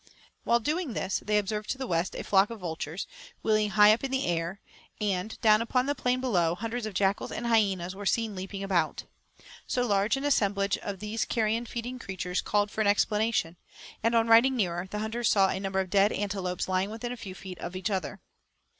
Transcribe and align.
While 0.45 0.59
doing 0.59 0.93
this, 0.93 1.21
they 1.23 1.37
observed 1.37 1.69
to 1.69 1.77
the 1.77 1.85
west, 1.85 2.15
a 2.15 2.23
flock 2.23 2.49
of 2.49 2.61
vultures, 2.61 3.05
wheeling 3.43 3.69
high 3.69 3.93
up 3.93 4.03
in 4.03 4.09
the 4.09 4.25
air; 4.25 4.59
and, 4.99 5.39
down 5.41 5.61
upon 5.61 5.85
the 5.85 5.93
plain 5.93 6.19
below, 6.19 6.55
hundreds 6.55 6.87
of 6.87 6.95
jackals 6.95 7.31
and 7.31 7.45
hyenas 7.45 7.95
were 7.95 8.07
seen 8.07 8.33
leaping 8.35 8.63
about. 8.63 9.03
So 9.67 9.85
large 9.85 10.17
an 10.17 10.23
assemblage 10.23 10.79
of 10.79 11.01
these 11.01 11.23
carrion 11.23 11.67
feeding 11.67 11.99
creatures 11.99 12.41
called 12.41 12.71
for 12.71 12.81
an 12.81 12.87
explanation; 12.87 13.57
and, 14.01 14.15
on 14.15 14.25
riding 14.27 14.55
nearer, 14.55 14.87
the 14.89 14.97
hunters 14.97 15.29
saw 15.29 15.49
a 15.49 15.59
number 15.59 15.79
of 15.79 15.91
dead 15.91 16.11
antelopes 16.11 16.67
lying 16.67 16.89
within 16.89 17.11
a 17.11 17.15
few 17.15 17.35
feet 17.35 17.59
of 17.59 17.75
each 17.75 17.91
other. 17.91 18.21